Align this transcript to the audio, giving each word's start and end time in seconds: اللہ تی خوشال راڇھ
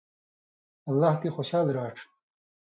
اللہ 0.89 1.13
تی 1.21 1.29
خوشال 1.35 1.67
راڇھ 1.75 2.01